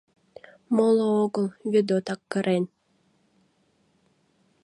[0.75, 2.65] Моло огыл, Ведотак кырен.